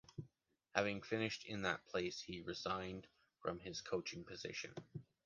[0.73, 3.05] Having finished in that place, he resigned
[3.39, 4.73] from his coaching position.